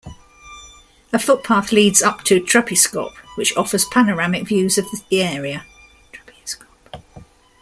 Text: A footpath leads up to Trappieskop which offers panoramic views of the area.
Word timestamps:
A 1.13 1.19
footpath 1.19 1.71
leads 1.71 2.01
up 2.01 2.23
to 2.23 2.39
Trappieskop 2.41 3.13
which 3.35 3.55
offers 3.55 3.85
panoramic 3.85 4.47
views 4.47 4.79
of 4.79 4.85
the 4.89 5.21
area. 5.21 5.63